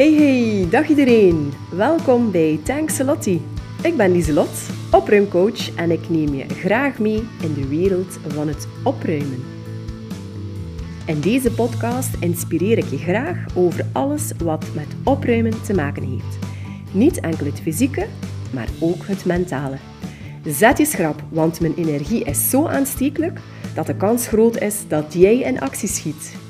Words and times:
Hey 0.00 0.12
hey, 0.12 0.66
dag 0.70 0.88
iedereen. 0.88 1.52
Welkom 1.70 2.30
bij 2.30 2.60
Thanks 2.64 2.98
Lotti. 2.98 3.42
Ik 3.82 3.96
ben 3.96 4.12
Lieselot, 4.12 4.48
opruimcoach 4.90 5.74
en 5.74 5.90
ik 5.90 6.08
neem 6.08 6.34
je 6.34 6.48
graag 6.48 6.98
mee 6.98 7.28
in 7.42 7.54
de 7.54 7.68
wereld 7.68 8.18
van 8.28 8.48
het 8.48 8.68
opruimen. 8.84 9.42
In 11.06 11.20
deze 11.20 11.52
podcast 11.52 12.16
inspireer 12.20 12.78
ik 12.78 12.84
je 12.90 12.98
graag 12.98 13.44
over 13.54 13.86
alles 13.92 14.32
wat 14.44 14.66
met 14.74 14.86
opruimen 15.04 15.62
te 15.62 15.74
maken 15.74 16.02
heeft. 16.02 16.38
Niet 16.92 17.20
enkel 17.20 17.46
het 17.46 17.60
fysieke, 17.60 18.06
maar 18.52 18.68
ook 18.78 19.06
het 19.06 19.24
mentale. 19.24 19.76
Zet 20.44 20.78
je 20.78 20.84
schrap, 20.84 21.22
want 21.28 21.60
mijn 21.60 21.74
energie 21.74 22.24
is 22.24 22.50
zo 22.50 22.66
aanstekelijk 22.66 23.38
dat 23.74 23.86
de 23.86 23.96
kans 23.96 24.28
groot 24.28 24.60
is 24.60 24.76
dat 24.88 25.12
jij 25.12 25.38
in 25.38 25.60
actie 25.60 25.88
schiet. 25.88 26.48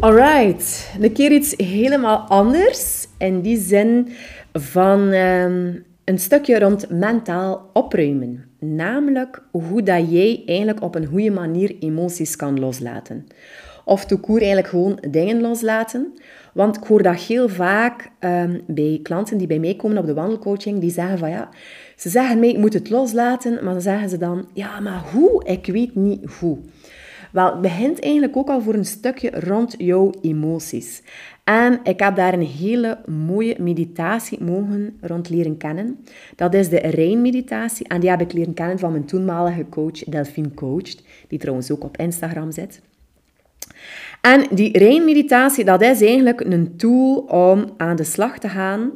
Alright, 0.00 0.90
een 1.00 1.12
keer 1.12 1.32
iets 1.32 1.54
helemaal 1.56 2.18
anders. 2.18 3.06
In 3.18 3.40
die 3.40 3.58
zin 3.58 4.08
van 4.52 5.10
ehm, 5.10 5.74
een 6.04 6.18
stukje 6.18 6.58
rond 6.58 6.90
mentaal 6.90 7.70
opruimen. 7.72 8.44
Namelijk 8.58 9.42
hoe 9.50 9.82
dat 9.82 10.10
jij 10.10 10.42
eigenlijk 10.46 10.82
op 10.82 10.94
een 10.94 11.06
goede 11.06 11.30
manier 11.30 11.76
emoties 11.80 12.36
kan 12.36 12.60
loslaten. 12.60 13.26
Of 13.84 14.04
te 14.04 14.16
koer 14.16 14.38
eigenlijk 14.38 14.68
gewoon 14.68 14.98
dingen 15.10 15.40
loslaten. 15.40 16.12
Want 16.52 16.76
ik 16.76 16.82
hoor 16.82 17.02
dat 17.02 17.20
heel 17.20 17.48
vaak 17.48 18.10
um, 18.20 18.60
bij 18.66 19.00
klanten 19.02 19.38
die 19.38 19.46
bij 19.46 19.58
mij 19.58 19.74
komen 19.74 19.98
op 19.98 20.06
de 20.06 20.14
wandelcoaching, 20.14 20.80
die 20.80 20.90
zeggen 20.90 21.18
van 21.18 21.30
ja, 21.30 21.48
ze 21.96 22.08
zeggen 22.08 22.38
mij, 22.38 22.48
ik 22.48 22.58
moet 22.58 22.72
het 22.72 22.90
loslaten, 22.90 23.64
maar 23.64 23.72
dan 23.72 23.82
zeggen 23.82 24.08
ze 24.08 24.18
dan, 24.18 24.48
ja, 24.52 24.80
maar 24.80 25.02
hoe? 25.12 25.44
Ik 25.44 25.66
weet 25.66 25.94
niet 25.94 26.30
hoe. 26.38 26.58
Wel, 27.36 27.52
het 27.52 27.60
begint 27.60 28.00
eigenlijk 28.00 28.36
ook 28.36 28.48
al 28.48 28.60
voor 28.60 28.74
een 28.74 28.84
stukje 28.84 29.30
rond 29.30 29.74
jouw 29.78 30.12
emoties. 30.20 31.02
En 31.44 31.80
ik 31.82 32.00
heb 32.00 32.16
daar 32.16 32.32
een 32.32 32.46
hele 32.46 32.98
mooie 33.06 33.56
meditatie 33.58 34.42
mogen 34.42 34.96
rond 35.00 35.28
leren 35.30 35.56
kennen. 35.56 35.98
Dat 36.36 36.54
is 36.54 36.68
de 36.68 36.78
Rein-meditatie. 36.78 37.88
En 37.88 38.00
die 38.00 38.10
heb 38.10 38.20
ik 38.20 38.32
leren 38.32 38.54
kennen 38.54 38.78
van 38.78 38.90
mijn 38.90 39.04
toenmalige 39.04 39.66
coach, 39.68 40.04
Delphine 40.04 40.54
Coached, 40.54 41.02
die 41.28 41.38
trouwens 41.38 41.70
ook 41.70 41.84
op 41.84 41.96
Instagram 41.96 42.52
zit. 42.52 42.80
En 44.20 44.46
die 44.50 44.78
Rein-meditatie, 44.78 45.64
dat 45.64 45.82
is 45.82 46.00
eigenlijk 46.00 46.40
een 46.40 46.76
tool 46.76 47.16
om 47.18 47.64
aan 47.76 47.96
de 47.96 48.04
slag 48.04 48.38
te 48.38 48.48
gaan. 48.48 48.90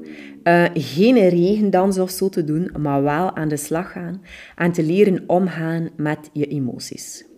Uh, 0.44 0.64
geen 0.74 1.28
regendans 1.28 1.98
of 1.98 2.10
zo 2.10 2.28
te 2.28 2.44
doen, 2.44 2.70
maar 2.78 3.02
wel 3.02 3.36
aan 3.36 3.48
de 3.48 3.56
slag 3.56 3.92
gaan. 3.92 4.22
En 4.56 4.72
te 4.72 4.82
leren 4.82 5.24
omgaan 5.26 5.90
met 5.96 6.30
je 6.32 6.46
emoties. 6.46 7.28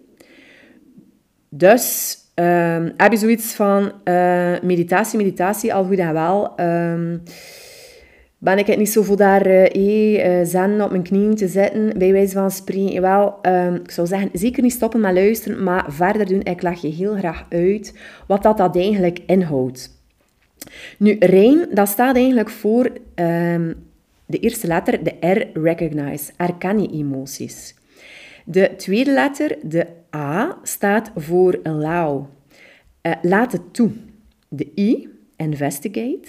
Dus 1.55 2.17
um, 2.35 2.93
heb 2.97 3.13
je 3.13 3.17
zoiets 3.19 3.55
van 3.55 3.93
uh, 4.05 4.61
meditatie, 4.63 5.19
meditatie, 5.19 5.75
al 5.75 5.85
goed 5.85 5.99
en 5.99 6.13
wel. 6.13 6.61
Um, 6.61 7.23
ben 8.39 8.59
ik 8.59 8.67
het 8.67 8.79
niet 8.79 8.91
zo 8.91 9.03
voor 9.03 9.17
daar 9.17 9.47
uh, 9.47 10.41
uh, 10.41 10.47
zen 10.47 10.81
op 10.81 10.91
mijn 10.91 11.03
knieën 11.03 11.35
te 11.35 11.49
zitten, 11.49 11.99
bij 11.99 12.13
wijze 12.13 12.33
van 12.33 12.51
spreken. 12.51 13.01
Wel, 13.01 13.39
um, 13.43 13.75
ik 13.75 13.91
zou 13.91 14.07
zeggen, 14.07 14.31
zeker 14.33 14.63
niet 14.63 14.73
stoppen 14.73 15.01
met 15.01 15.15
luisteren, 15.15 15.63
maar 15.63 15.85
verder 15.89 16.27
doen. 16.27 16.43
Ik 16.43 16.63
leg 16.63 16.81
je 16.81 16.89
heel 16.89 17.17
graag 17.17 17.47
uit 17.49 17.99
wat 18.27 18.43
dat, 18.43 18.57
dat 18.57 18.77
eigenlijk 18.77 19.19
inhoudt. 19.27 20.01
Nu, 20.99 21.17
rein, 21.19 21.69
dat 21.73 21.89
staat 21.89 22.17
eigenlijk 22.17 22.51
voor 22.51 22.91
de 24.27 24.39
eerste 24.41 24.67
letter, 24.67 25.05
de 25.05 25.15
R, 25.21 25.59
recognize. 25.59 26.33
Erken 26.37 26.81
je 26.81 26.89
emoties. 26.89 27.75
De 28.45 28.75
tweede 28.77 29.13
letter, 29.13 29.59
de 29.63 29.87
A, 30.17 30.59
staat 30.63 31.11
voor 31.17 31.61
allow. 31.63 32.27
Uh, 33.03 33.13
laat 33.23 33.53
het 33.53 33.75
toe. 33.75 33.91
De 34.49 34.73
I, 34.75 35.09
investigate. 35.37 36.29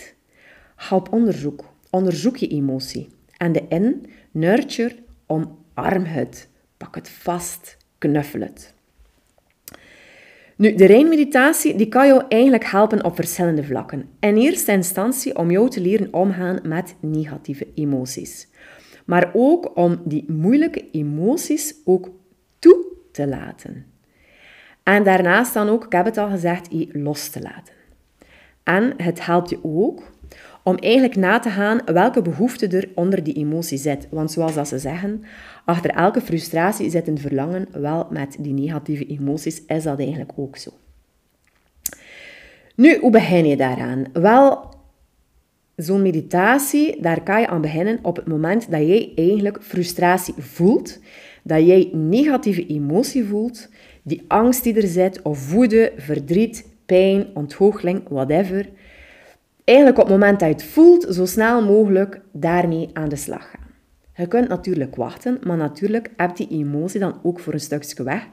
Ga 0.75 0.95
op 0.95 1.13
onderzoek. 1.13 1.63
Onderzoek 1.89 2.37
je 2.37 2.47
emotie. 2.47 3.09
En 3.37 3.51
de 3.51 3.63
N, 3.69 4.05
nurture, 4.31 4.95
omarm 5.27 6.03
het. 6.03 6.49
Pak 6.77 6.95
het 6.95 7.09
vast, 7.09 7.77
knuffel 7.97 8.39
het. 8.41 8.73
Nu, 10.55 10.75
de 10.75 10.85
Rijnmeditatie 10.85 11.75
die 11.75 11.87
kan 11.87 12.07
jou 12.07 12.23
eigenlijk 12.29 12.65
helpen 12.65 13.03
op 13.03 13.15
verschillende 13.15 13.63
vlakken. 13.63 14.09
In 14.19 14.37
eerste 14.37 14.71
instantie 14.71 15.37
om 15.37 15.51
jou 15.51 15.69
te 15.69 15.81
leren 15.81 16.13
omgaan 16.13 16.59
met 16.63 16.95
negatieve 16.99 17.67
emoties. 17.75 18.47
Maar 19.05 19.31
ook 19.33 19.77
om 19.77 20.01
die 20.03 20.31
moeilijke 20.31 20.89
emoties 20.91 21.75
ook 21.85 22.09
toe 22.59 22.85
te 23.11 23.27
laten. 23.27 23.85
En 24.83 25.03
daarnaast 25.03 25.53
dan 25.53 25.69
ook, 25.69 25.85
ik 25.85 25.91
heb 25.91 26.05
het 26.05 26.17
al 26.17 26.29
gezegd, 26.29 26.67
los 26.91 27.29
te 27.29 27.41
laten. 27.41 27.73
En 28.63 28.93
het 28.97 29.25
helpt 29.25 29.49
je 29.49 29.59
ook 29.63 30.11
om 30.63 30.77
eigenlijk 30.77 31.15
na 31.15 31.39
te 31.39 31.49
gaan 31.49 31.81
welke 31.85 32.21
behoefte 32.21 32.67
er 32.67 32.89
onder 32.95 33.23
die 33.23 33.33
emotie 33.33 33.77
zit. 33.77 34.07
Want 34.11 34.31
zoals 34.31 34.53
dat 34.53 34.67
ze 34.67 34.79
zeggen, 34.79 35.23
achter 35.65 35.89
elke 35.89 36.21
frustratie 36.21 36.89
zit 36.89 37.07
een 37.07 37.17
verlangen. 37.17 37.67
Wel, 37.71 38.07
met 38.09 38.35
die 38.39 38.53
negatieve 38.53 39.05
emoties 39.05 39.65
is 39.65 39.83
dat 39.83 39.99
eigenlijk 39.99 40.31
ook 40.35 40.57
zo. 40.57 40.71
Nu, 42.75 42.99
hoe 42.99 43.11
begin 43.11 43.45
je 43.45 43.57
daaraan? 43.57 44.05
Wel, 44.13 44.72
zo'n 45.75 46.01
meditatie, 46.01 47.01
daar 47.01 47.23
kan 47.23 47.39
je 47.39 47.47
aan 47.47 47.61
beginnen 47.61 47.99
op 48.01 48.15
het 48.15 48.27
moment 48.27 48.71
dat 48.71 48.79
jij 48.79 49.11
eigenlijk 49.15 49.57
frustratie 49.61 50.33
voelt, 50.37 50.99
dat 51.43 51.65
jij 51.65 51.89
negatieve 51.93 52.67
emotie 52.67 53.25
voelt, 53.25 53.69
die 54.03 54.23
angst 54.27 54.63
die 54.63 54.75
er 54.75 54.87
zit, 54.87 55.21
of 55.21 55.51
woede, 55.51 55.91
verdriet, 55.97 56.67
pijn, 56.85 57.27
ontgoocheling, 57.33 58.01
whatever. 58.09 58.69
Eigenlijk 59.63 59.97
op 59.97 60.03
het 60.03 60.13
moment 60.13 60.39
dat 60.39 60.49
je 60.49 60.55
het 60.55 60.63
voelt, 60.63 61.07
zo 61.09 61.25
snel 61.25 61.65
mogelijk 61.65 62.21
daarmee 62.31 62.89
aan 62.93 63.09
de 63.09 63.15
slag 63.15 63.49
gaan. 63.49 63.71
Je 64.15 64.27
kunt 64.27 64.47
natuurlijk 64.47 64.95
wachten, 64.95 65.39
maar 65.43 65.57
natuurlijk 65.57 66.09
heb 66.17 66.35
die 66.35 66.47
emotie 66.49 66.99
dan 66.99 67.19
ook 67.23 67.39
voor 67.39 67.53
een 67.53 67.59
stukje 67.59 68.03
weg. 68.03 68.27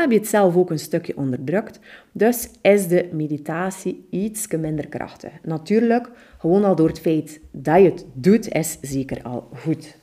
Heb 0.00 0.10
je 0.10 0.18
het 0.18 0.28
zelf 0.28 0.56
ook 0.56 0.70
een 0.70 0.78
stukje 0.78 1.16
onderdrukt, 1.16 1.80
dus 2.12 2.48
is 2.62 2.88
de 2.88 3.08
meditatie 3.12 4.06
iets 4.10 4.46
minder 4.46 4.88
krachtig. 4.88 5.30
Natuurlijk, 5.42 6.10
gewoon 6.38 6.64
al 6.64 6.76
door 6.76 6.88
het 6.88 7.00
feit 7.00 7.40
dat 7.50 7.78
je 7.78 7.84
het 7.84 8.06
doet, 8.12 8.48
is 8.48 8.78
zeker 8.80 9.22
al 9.22 9.48
goed. 9.54 9.96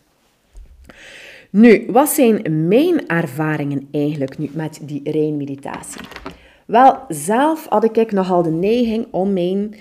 Nu, 1.49 1.85
wat 1.87 2.09
zijn 2.09 2.67
mijn 2.67 3.07
ervaringen 3.07 3.87
eigenlijk 3.91 4.37
nu 4.37 4.49
met 4.53 4.79
die 4.83 5.11
Rijnmeditatie? 5.11 6.01
Wel, 6.65 6.99
zelf 7.07 7.65
had 7.69 7.97
ik 7.97 8.11
nogal 8.11 8.43
de 8.43 8.51
neiging 8.51 9.07
om 9.11 9.33
mijn 9.33 9.75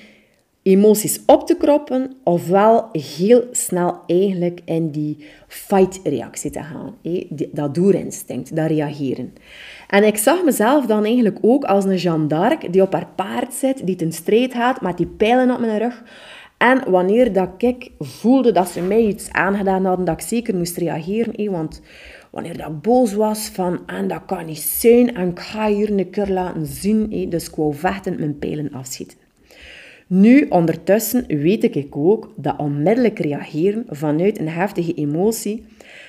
emoties 0.62 1.20
op 1.26 1.46
te 1.46 1.56
kroppen, 1.56 2.12
ofwel 2.24 2.88
heel 2.92 3.44
snel 3.50 3.98
eigenlijk 4.06 4.60
in 4.64 4.90
die 4.90 5.24
fight-reactie 5.48 6.50
te 6.50 6.62
gaan. 6.62 6.96
Dat 7.52 7.74
doerinstinct, 7.74 8.56
dat 8.56 8.66
reageren. 8.66 9.32
En 9.88 10.04
ik 10.04 10.16
zag 10.16 10.44
mezelf 10.44 10.86
dan 10.86 11.04
eigenlijk 11.04 11.38
ook 11.40 11.64
als 11.64 11.84
een 11.84 11.96
Jeanne 11.96 12.26
d'Arc 12.26 12.72
die 12.72 12.82
op 12.82 12.92
haar 12.92 13.08
paard 13.14 13.54
zit, 13.54 13.86
die 13.86 13.96
ten 13.96 14.12
strijd 14.12 14.52
gaat 14.52 14.80
met 14.80 14.96
die 14.96 15.06
pijlen 15.06 15.50
op 15.50 15.60
mijn 15.60 15.78
rug. 15.78 16.02
En 16.58 16.90
wanneer 16.90 17.32
dat 17.32 17.48
ik 17.58 17.90
voelde 17.98 18.52
dat 18.52 18.68
ze 18.68 18.80
mij 18.80 19.02
iets 19.02 19.32
aangedaan 19.32 19.84
hadden, 19.84 20.04
dat 20.04 20.20
ik 20.20 20.26
zeker 20.26 20.56
moest 20.56 20.76
reageren. 20.76 21.50
want 21.50 21.80
wanneer 22.30 22.56
dat 22.56 22.82
boos 22.82 23.12
was 23.12 23.48
van, 23.52 23.80
en 23.86 24.08
dat 24.08 24.24
kan 24.26 24.46
niet 24.46 24.58
zijn, 24.58 25.14
en 25.14 25.28
ik 25.28 25.38
ga 25.38 25.68
hier 25.68 25.90
een 25.98 26.10
keer 26.10 26.28
laten 26.28 26.66
zien. 26.66 27.28
dus 27.30 27.48
ik 27.48 27.54
wou 27.54 27.74
vechten 27.74 28.18
mijn 28.18 28.38
pijlen 28.38 28.72
afschieten. 28.72 29.19
Nu, 30.12 30.46
ondertussen 30.48 31.26
weet 31.26 31.76
ik 31.76 31.96
ook 31.96 32.32
dat 32.36 32.58
onmiddellijk 32.58 33.18
reageren 33.18 33.84
vanuit 33.88 34.38
een 34.38 34.48
heftige 34.48 34.94
emotie, 34.94 35.64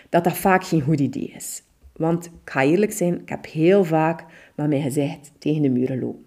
dat 0.09 0.23
dat 0.23 0.37
vaak 0.37 0.63
geen 0.63 0.81
goed 0.81 0.99
idee 0.99 1.33
is. 1.35 1.63
Want 1.95 2.25
ik 2.25 2.31
ga 2.45 2.63
eerlijk 2.63 2.91
zijn, 2.91 3.21
ik 3.21 3.29
heb 3.29 3.45
heel 3.45 3.83
vaak 3.83 4.25
met 4.55 4.67
mijn 4.67 4.81
gezicht 4.81 5.31
tegen 5.37 5.61
de 5.61 5.69
muren 5.69 5.99
lopen. 5.99 6.25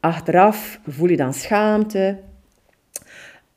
Achteraf 0.00 0.80
voel 0.86 1.08
je 1.08 1.16
dan 1.16 1.34
schaamte, 1.34 2.18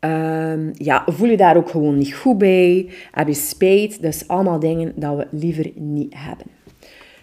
Um, 0.05 0.71
ja, 0.73 1.03
voel 1.05 1.29
je 1.29 1.37
daar 1.37 1.57
ook 1.57 1.69
gewoon 1.69 1.97
niet 1.97 2.13
goed 2.15 2.37
bij? 2.37 2.89
Heb 3.11 3.27
je 3.27 3.33
spijt? 3.33 4.01
Dus 4.01 4.27
allemaal 4.27 4.59
dingen 4.59 4.93
dat 4.95 5.17
we 5.17 5.27
liever 5.31 5.71
niet 5.75 6.13
hebben. 6.17 6.45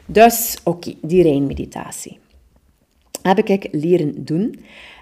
Dus, 0.07 0.59
oké, 0.65 0.95
die 1.03 1.23
Rijnmeditatie. 1.23 2.19
Heb 3.23 3.39
ik 3.39 3.69
leren 3.73 4.25
doen. 4.25 4.59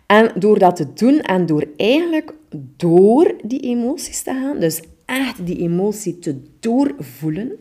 En 0.06 0.32
door 0.34 0.58
dat 0.58 0.76
te 0.76 0.92
doen 0.92 1.20
en 1.20 1.46
door 1.46 1.66
eigenlijk 1.76 2.34
door 2.76 3.34
die 3.44 3.60
emoties 3.60 4.22
te 4.22 4.30
gaan, 4.30 4.58
dus 4.60 4.82
echt 5.04 5.46
die 5.46 5.58
emotie 5.58 6.18
te 6.18 6.42
doorvoelen, 6.60 7.52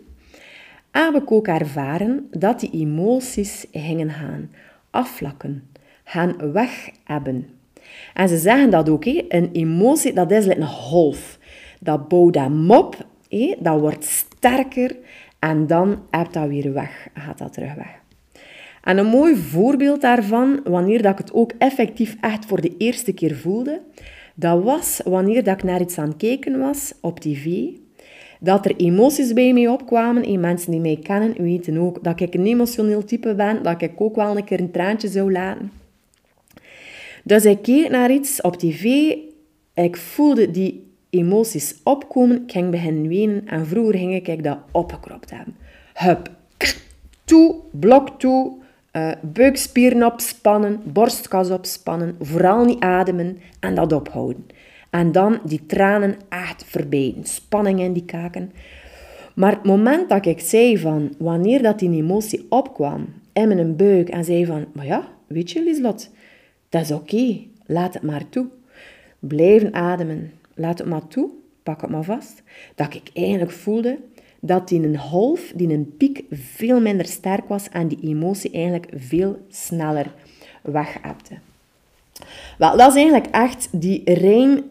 heb 0.91 1.15
ik 1.15 1.31
ook 1.31 1.47
ervaren 1.47 2.27
dat 2.31 2.59
die 2.59 2.71
emoties 2.71 3.65
gingen 3.71 4.09
gaan 4.09 4.51
afvlakken, 4.89 5.63
gaan 6.03 6.51
weg 6.51 6.89
hebben. 7.03 7.47
En 8.13 8.29
ze 8.29 8.37
zeggen 8.37 8.69
dat 8.69 8.89
ook, 8.89 9.05
een 9.05 9.49
emotie 9.51 10.13
dat 10.13 10.31
is 10.31 10.45
een 10.45 10.67
golf. 10.67 11.39
Dat 11.79 12.07
bouwt 12.07 12.35
hem 12.35 12.71
op, 12.71 13.07
dat 13.59 13.79
wordt 13.79 14.03
sterker 14.05 14.95
en 15.39 15.67
dan 15.67 16.01
heb 16.09 16.33
dat 16.33 16.47
weer 16.47 16.73
weg, 16.73 17.07
gaat 17.13 17.37
dat 17.37 17.53
terug 17.53 17.73
weg. 17.73 18.01
En 18.83 18.97
een 18.97 19.05
mooi 19.05 19.35
voorbeeld 19.35 20.01
daarvan, 20.01 20.59
wanneer 20.63 21.01
dat 21.01 21.11
ik 21.11 21.17
het 21.17 21.33
ook 21.33 21.51
effectief 21.57 22.15
echt 22.21 22.45
voor 22.45 22.61
de 22.61 22.75
eerste 22.77 23.13
keer 23.13 23.35
voelde, 23.35 23.81
dat 24.35 24.63
was 24.63 25.01
wanneer 25.05 25.43
dat 25.43 25.57
ik 25.57 25.63
naar 25.63 25.81
iets 25.81 25.97
aan 25.97 26.07
het 26.07 26.17
kijken 26.17 26.59
was 26.59 26.93
op 27.01 27.19
tv, 27.19 27.67
dat 28.39 28.65
er 28.65 28.75
emoties 28.75 29.33
bij 29.33 29.53
mij 29.53 29.67
opkwamen. 29.67 30.23
En 30.23 30.39
mensen 30.39 30.71
die 30.71 30.79
mij 30.79 30.99
kennen 31.03 31.41
weten 31.41 31.77
ook 31.77 32.03
dat 32.03 32.19
ik 32.19 32.33
een 32.33 32.45
emotioneel 32.45 33.05
type 33.05 33.35
ben, 33.35 33.63
dat 33.63 33.81
ik 33.81 34.01
ook 34.01 34.15
wel 34.15 34.37
een 34.37 34.43
keer 34.43 34.59
een 34.59 34.71
traantje 34.71 35.07
zou 35.07 35.31
laten. 35.31 35.71
Dus 37.23 37.45
ik 37.45 37.61
keek 37.61 37.89
naar 37.89 38.11
iets 38.11 38.41
op 38.41 38.55
tv, 38.55 39.15
ik 39.73 39.97
voelde 39.97 40.51
die 40.51 40.91
emoties 41.09 41.75
opkomen, 41.83 42.41
ik 42.43 42.51
ging 42.51 42.69
beginnen 42.69 43.07
wenen 43.07 43.47
en 43.47 43.65
vroeger 43.65 43.97
ging 43.97 44.27
ik 44.27 44.43
dat 44.43 44.57
opgekropt 44.71 45.29
hebben. 45.31 45.55
Hup, 45.93 46.31
toe, 47.25 47.55
blok 47.71 48.19
toe, 48.19 48.61
uh, 48.93 49.11
buikspieren 49.21 50.03
opspannen, 50.03 50.81
borstkas 50.83 51.49
opspannen, 51.49 52.15
vooral 52.19 52.65
niet 52.65 52.79
ademen 52.79 53.39
en 53.59 53.75
dat 53.75 53.93
ophouden. 53.93 54.45
En 54.89 55.11
dan 55.11 55.39
die 55.43 55.65
tranen 55.65 56.15
echt 56.29 56.63
verbijten, 56.67 57.25
spanning 57.25 57.79
in 57.79 57.93
die 57.93 58.05
kaken. 58.05 58.51
Maar 59.35 59.51
het 59.51 59.63
moment 59.63 60.09
dat 60.09 60.25
ik 60.25 60.39
zei 60.39 60.77
van, 60.77 61.15
wanneer 61.17 61.61
dat 61.61 61.79
die 61.79 61.91
emotie 61.91 62.45
opkwam 62.49 63.05
in 63.33 63.47
mijn 63.47 63.75
buik 63.75 64.09
en 64.09 64.23
zei 64.23 64.45
van, 64.45 64.65
maar 64.73 64.85
ja, 64.85 65.07
weet 65.27 65.51
je 65.51 65.63
Lieslot, 65.63 66.09
dat 66.69 66.81
is 66.81 66.91
oké, 66.91 67.37
laat 67.65 67.93
het 67.93 68.03
maar 68.03 68.29
toe. 68.29 68.47
Blijven 69.19 69.73
ademen, 69.73 70.31
laat 70.53 70.77
het 70.77 70.87
maar 70.87 71.07
toe, 71.07 71.29
pak 71.63 71.81
het 71.81 71.89
maar 71.89 72.03
vast. 72.03 72.43
Dat 72.75 72.93
ik 72.93 73.09
eigenlijk 73.13 73.51
voelde 73.51 73.99
dat 74.45 74.67
die 74.67 74.83
een 74.83 74.95
half, 74.95 75.51
die 75.55 75.69
een 75.69 75.93
piek, 75.97 76.23
veel 76.31 76.81
minder 76.81 77.05
sterk 77.05 77.47
was 77.47 77.69
en 77.69 77.87
die 77.87 77.99
emotie 78.01 78.51
eigenlijk 78.51 78.87
veel 78.95 79.37
sneller 79.49 80.13
wegapte. 80.61 81.37
Wel, 82.57 82.77
dat 82.77 82.89
is 82.89 82.95
eigenlijk 82.95 83.27
echt 83.27 83.67
die 83.71 84.13
rein 84.13 84.63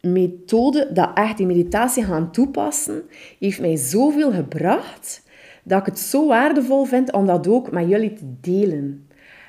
methode, 0.00 0.90
dat 0.92 1.10
echt 1.14 1.36
die 1.36 1.46
meditatie 1.46 2.04
gaan 2.04 2.32
toepassen, 2.32 3.02
heeft 3.38 3.60
mij 3.60 3.76
zoveel 3.76 4.32
gebracht, 4.32 5.22
dat 5.62 5.80
ik 5.80 5.86
het 5.86 5.98
zo 5.98 6.26
waardevol 6.26 6.84
vind 6.84 7.12
om 7.12 7.26
dat 7.26 7.48
ook 7.48 7.70
met 7.70 7.88
jullie 7.88 8.12
te 8.12 8.34
delen. 8.40 9.08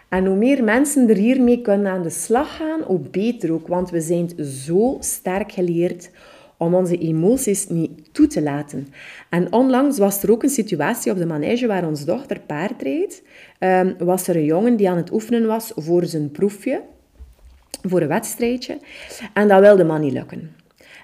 En 0.09 0.25
hoe 0.25 0.35
meer 0.35 0.63
mensen 0.63 1.09
er 1.09 1.15
hiermee 1.15 1.61
kunnen 1.61 1.91
aan 1.91 2.03
de 2.03 2.09
slag 2.09 2.55
gaan, 2.55 2.81
hoe 2.81 2.99
beter 2.99 3.51
ook. 3.51 3.67
Want 3.67 3.89
we 3.89 4.01
zijn 4.01 4.29
zo 4.45 4.97
sterk 4.99 5.51
geleerd 5.51 6.09
om 6.57 6.73
onze 6.73 6.97
emoties 6.97 7.67
niet 7.67 8.13
toe 8.13 8.27
te 8.27 8.41
laten. 8.41 8.87
En 9.29 9.53
onlangs 9.53 9.97
was 9.97 10.23
er 10.23 10.31
ook 10.31 10.43
een 10.43 10.49
situatie 10.49 11.11
op 11.11 11.17
de 11.17 11.25
manege 11.25 11.67
waar 11.67 11.87
onze 11.87 12.05
dochter 12.05 12.39
paard 12.39 12.81
reed. 12.81 13.23
Um, 13.59 13.95
was 13.97 14.27
er 14.27 14.35
een 14.35 14.45
jongen 14.45 14.75
die 14.75 14.89
aan 14.89 14.97
het 14.97 15.11
oefenen 15.11 15.45
was 15.45 15.71
voor 15.75 16.05
zijn 16.05 16.31
proefje, 16.31 16.81
voor 17.81 18.01
een 18.01 18.07
wedstrijdje. 18.07 18.79
En 19.33 19.47
dat 19.47 19.59
wilde 19.59 19.83
maar 19.83 19.99
niet 19.99 20.13
lukken. 20.13 20.55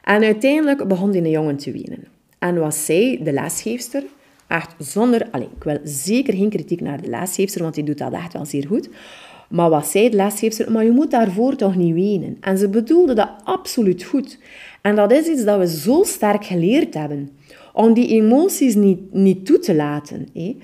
En 0.03 0.23
uiteindelijk 0.23 0.87
begon 0.87 1.11
die 1.11 1.29
jongen 1.29 1.57
te 1.57 1.71
wenen. 1.71 2.07
En 2.39 2.59
was 2.59 2.85
zij, 2.85 3.19
de 3.23 3.31
lesgeefster, 3.31 4.03
echt 4.47 4.73
zonder... 4.77 5.27
Allez, 5.31 5.47
ik 5.55 5.63
wil 5.63 5.79
zeker 5.83 6.33
geen 6.33 6.49
kritiek 6.49 6.81
naar 6.81 7.01
de 7.01 7.09
lesgeefster, 7.09 7.61
want 7.61 7.75
die 7.75 7.83
doet 7.83 7.97
dat 7.97 8.13
echt 8.13 8.33
wel 8.33 8.45
zeer 8.45 8.67
goed. 8.67 8.89
Maar 9.51 9.69
wat 9.69 9.87
zei 9.87 10.09
de 10.09 10.15
lesgeefster? 10.15 10.71
Maar 10.71 10.83
je 10.83 10.91
moet 10.91 11.11
daarvoor 11.11 11.55
toch 11.55 11.75
niet 11.75 11.93
wenen. 11.93 12.37
En 12.41 12.57
ze 12.57 12.69
bedoelde 12.69 13.13
dat 13.13 13.29
absoluut 13.43 14.03
goed. 14.03 14.39
En 14.81 14.95
dat 14.95 15.11
is 15.11 15.27
iets 15.27 15.43
dat 15.43 15.59
we 15.59 15.67
zo 15.67 16.03
sterk 16.03 16.45
geleerd 16.45 16.93
hebben. 16.93 17.29
Om 17.73 17.93
die 17.93 18.07
emoties 18.07 18.75
niet, 18.75 19.13
niet 19.13 19.45
toe 19.45 19.59
te 19.59 19.75
laten. 19.75 20.27
Hè. 20.33 20.55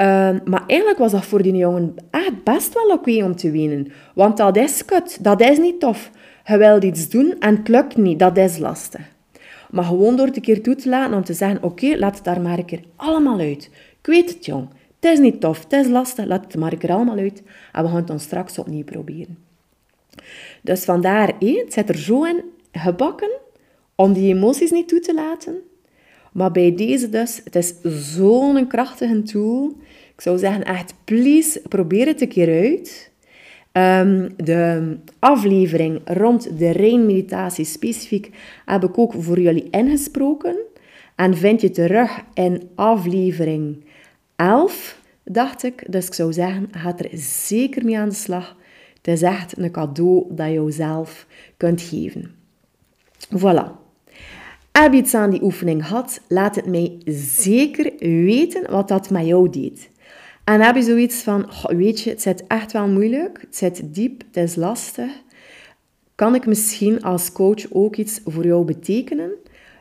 Uh, 0.00 0.40
maar 0.44 0.64
eigenlijk 0.66 0.98
was 0.98 1.12
dat 1.12 1.24
voor 1.24 1.42
die 1.42 1.56
jongen 1.56 1.94
echt 2.10 2.44
best 2.44 2.74
wel 2.74 2.90
oké 2.90 3.24
om 3.24 3.36
te 3.36 3.50
wenen. 3.50 3.92
Want 4.14 4.36
dat 4.36 4.56
is 4.56 4.84
kut. 4.84 5.24
Dat 5.24 5.40
is 5.40 5.58
niet 5.58 5.80
tof. 5.80 6.10
Je 6.44 6.56
wilt 6.56 6.84
iets 6.84 7.08
doen 7.08 7.34
en 7.38 7.56
het 7.56 7.68
lukt 7.68 7.96
niet. 7.96 8.18
Dat 8.18 8.36
is 8.36 8.58
lastig. 8.58 9.00
Maar 9.70 9.84
gewoon 9.84 10.16
door 10.16 10.26
het 10.26 10.36
een 10.36 10.42
keer 10.42 10.62
toe 10.62 10.74
te 10.74 10.88
laten 10.88 11.16
om 11.16 11.24
te 11.24 11.32
zeggen... 11.32 11.62
Oké, 11.62 11.96
laat 11.96 12.14
het 12.14 12.24
daar 12.24 12.40
maar 12.40 12.58
een 12.58 12.64
keer 12.64 12.82
allemaal 12.96 13.38
uit. 13.38 13.70
Ik 14.00 14.06
weet 14.06 14.34
het, 14.34 14.44
jong. 14.44 14.68
Het 15.06 15.14
is 15.14 15.24
niet 15.24 15.40
tof. 15.40 15.62
Het 15.62 15.72
is 15.72 15.86
lastig. 15.88 16.24
Laat 16.24 16.44
het 16.44 16.56
maar 16.56 16.76
keer 16.76 16.92
allemaal 16.92 17.16
uit. 17.16 17.42
En 17.72 17.82
we 17.82 17.88
gaan 17.88 17.96
het 17.96 18.06
dan 18.06 18.20
straks 18.20 18.58
opnieuw 18.58 18.84
proberen. 18.84 19.38
Dus 20.62 20.84
vandaar, 20.84 21.32
het 21.38 21.72
zit 21.72 21.88
er 21.88 21.98
zo 21.98 22.24
in 22.24 22.42
gebakken 22.72 23.30
om 23.94 24.12
die 24.12 24.34
emoties 24.34 24.70
niet 24.70 24.88
toe 24.88 25.00
te 25.00 25.14
laten. 25.14 25.54
Maar 26.32 26.52
bij 26.52 26.74
deze 26.74 27.08
dus, 27.08 27.40
het 27.44 27.56
is 27.56 27.74
zo'n 27.82 28.66
krachtige 28.66 29.22
tool. 29.22 29.76
Ik 30.14 30.20
zou 30.20 30.38
zeggen, 30.38 30.64
echt, 30.64 30.94
please, 31.04 31.62
probeer 31.68 32.06
het 32.06 32.20
een 32.20 32.28
keer 32.28 32.60
uit. 32.62 33.10
Um, 33.72 34.36
de 34.36 34.96
aflevering 35.18 36.00
rond 36.04 36.58
de 36.58 36.70
Rein-meditatie 36.70 37.64
specifiek 37.64 38.30
heb 38.64 38.84
ik 38.84 38.98
ook 38.98 39.14
voor 39.18 39.40
jullie 39.40 39.68
ingesproken. 39.70 40.56
En 41.14 41.36
vind 41.36 41.60
je 41.60 41.70
terug 41.70 42.22
in 42.34 42.68
aflevering 42.74 43.84
11, 44.36 45.00
dacht 45.24 45.62
ik. 45.62 45.92
Dus 45.92 46.06
ik 46.06 46.14
zou 46.14 46.32
zeggen, 46.32 46.68
ga 46.70 46.98
er 46.98 47.18
zeker 47.18 47.84
mee 47.84 47.98
aan 47.98 48.08
de 48.08 48.14
slag. 48.14 48.56
Het 48.96 49.14
is 49.14 49.22
echt 49.22 49.58
een 49.58 49.70
cadeau 49.70 50.26
dat 50.30 50.52
je 50.52 50.70
zelf 50.70 51.26
kunt 51.56 51.82
geven. 51.82 52.34
Voilà. 53.36 53.84
Heb 54.72 54.92
je 54.92 54.98
iets 54.98 55.14
aan 55.14 55.30
die 55.30 55.42
oefening 55.42 55.86
gehad, 55.86 56.20
laat 56.28 56.56
het 56.56 56.66
mij 56.66 56.98
zeker 57.14 57.92
weten 57.98 58.70
wat 58.70 58.88
dat 58.88 59.10
met 59.10 59.26
jou 59.26 59.50
deed. 59.50 59.90
En 60.44 60.60
heb 60.60 60.74
je 60.74 60.82
zoiets 60.82 61.22
van, 61.22 61.50
weet 61.68 62.00
je, 62.00 62.10
het 62.10 62.22
zit 62.22 62.46
echt 62.46 62.72
wel 62.72 62.88
moeilijk, 62.88 63.40
het 63.40 63.56
zit 63.56 63.94
diep, 63.94 64.22
het 64.26 64.36
is 64.36 64.54
lastig. 64.54 65.10
Kan 66.14 66.34
ik 66.34 66.46
misschien 66.46 67.02
als 67.02 67.32
coach 67.32 67.72
ook 67.72 67.96
iets 67.96 68.20
voor 68.24 68.44
jou 68.44 68.64
betekenen? 68.64 69.30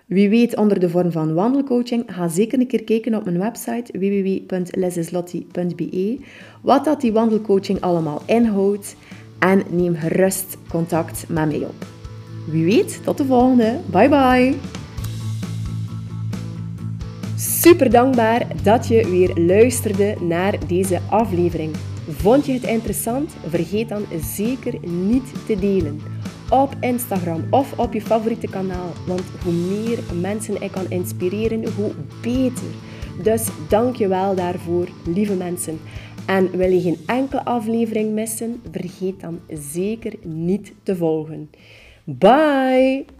Wie 0.06 0.30
weet 0.30 0.56
onder 0.56 0.80
de 0.80 0.90
vorm 0.90 1.12
van 1.12 1.34
wandelcoaching, 1.34 2.04
ga 2.08 2.28
zeker 2.28 2.60
een 2.60 2.68
keer 2.68 2.84
kijken 2.84 3.16
op 3.16 3.24
mijn 3.24 3.40
website 3.40 4.00
www.lesislotti.be 4.00 6.20
wat 6.62 6.86
dat 6.86 7.02
die 7.02 7.14
wandelcoaching 7.14 7.82
allemaal 7.82 8.22
inhoudt 8.26 8.96
en 9.40 9.64
neem 9.70 9.96
gerust 9.96 10.58
contact 10.70 11.26
met 11.30 11.48
mij 11.48 11.60
op. 11.60 11.86
Wie 12.48 12.66
weet, 12.66 13.00
tot 13.04 13.18
de 13.18 13.26
volgende. 13.26 13.80
Bye 13.92 14.10
bye! 14.10 14.56
Super 17.38 17.92
dankbaar 17.92 18.48
dat 18.64 18.88
je 18.88 19.10
weer 19.10 19.34
luisterde 19.36 20.16
naar 20.22 20.68
deze 20.68 21.00
aflevering. 21.10 21.76
Vond 22.10 22.46
je 22.46 22.54
het 22.54 22.64
interessant? 22.64 23.36
Vergeet 23.48 23.90
dan 23.90 24.06
zeker 24.36 24.88
niet 24.88 25.46
te 25.46 25.60
delen. 25.60 26.00
Op 26.50 26.76
Instagram 26.80 27.44
of 27.50 27.80
op 27.80 27.94
je 27.94 28.02
favoriete 28.02 28.48
kanaal. 28.48 28.90
Want 29.08 29.24
hoe 29.44 29.54
meer 29.54 30.00
mensen 30.22 30.62
ik 30.62 30.72
kan 30.72 30.90
inspireren, 30.90 31.74
hoe 31.76 31.92
beter. 32.22 32.68
Dus 33.24 33.48
dank 33.70 33.96
je 33.96 34.08
wel 34.08 34.36
daarvoor, 34.36 34.88
lieve 35.06 35.36
mensen. 35.36 35.80
En 36.26 36.52
wil 36.52 36.72
je 36.72 36.82
geen 36.82 36.98
enkele 37.06 37.46
aflevering 37.46 38.14
missen? 38.14 38.62
Vergeet 38.72 39.22
dan 39.22 39.40
zeker 39.48 40.14
niet 40.24 40.74
te 40.84 40.96
volgen. 40.96 41.50
Bye! 42.04 43.15